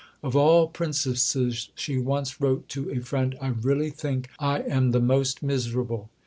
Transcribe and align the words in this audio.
"Of 0.23 0.35
all 0.35 0.65
princesses," 0.67 1.69
she 1.75 1.99
once 1.99 2.41
wrote 2.41 2.67
to 2.69 2.89
a 2.89 3.01
friend, 3.01 3.37
"I 3.39 3.49
really 3.49 3.91
think 3.91 4.29
I 4.39 4.61
am 4.63 4.93
the 4.93 4.99
most 4.99 5.43
miserable." 5.43 6.09